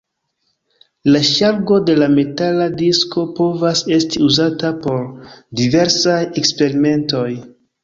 La 1.15 1.19
ŝargo 1.27 1.77
de 1.89 1.95
la 2.03 2.07
metala 2.13 2.65
disko 2.79 3.27
povas 3.41 3.85
esti 3.99 4.25
uzata 4.31 4.73
por 4.89 5.07
diversaj 5.63 6.19
eksperimentoj. 6.45 7.31